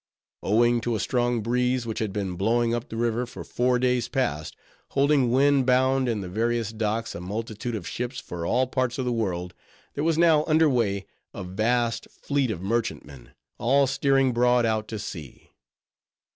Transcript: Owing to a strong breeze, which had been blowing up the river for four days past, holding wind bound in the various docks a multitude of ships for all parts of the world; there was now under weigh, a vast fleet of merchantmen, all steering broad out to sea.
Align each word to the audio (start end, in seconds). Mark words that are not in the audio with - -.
Owing 0.41 0.81
to 0.81 0.95
a 0.95 0.99
strong 0.99 1.41
breeze, 1.41 1.85
which 1.85 1.99
had 1.99 2.11
been 2.11 2.35
blowing 2.35 2.73
up 2.73 2.89
the 2.89 2.97
river 2.97 3.27
for 3.27 3.43
four 3.43 3.77
days 3.77 4.07
past, 4.07 4.55
holding 4.93 5.29
wind 5.29 5.67
bound 5.67 6.09
in 6.09 6.21
the 6.21 6.27
various 6.27 6.71
docks 6.73 7.13
a 7.13 7.21
multitude 7.21 7.75
of 7.75 7.87
ships 7.87 8.19
for 8.19 8.43
all 8.43 8.65
parts 8.65 8.97
of 8.97 9.05
the 9.05 9.11
world; 9.11 9.53
there 9.93 10.03
was 10.03 10.17
now 10.17 10.43
under 10.47 10.67
weigh, 10.67 11.05
a 11.35 11.43
vast 11.43 12.07
fleet 12.09 12.49
of 12.49 12.63
merchantmen, 12.63 13.33
all 13.59 13.85
steering 13.85 14.33
broad 14.33 14.65
out 14.65 14.87
to 14.87 14.97
sea. 14.97 15.51